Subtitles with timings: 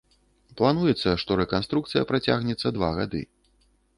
[0.61, 3.21] Плануецца, што рэканструкцыя працягнецца два гады.